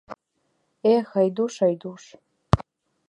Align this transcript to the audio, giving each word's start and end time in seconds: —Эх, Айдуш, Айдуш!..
—Эх, 0.93 1.07
Айдуш, 1.19 1.55
Айдуш!.. 1.67 2.03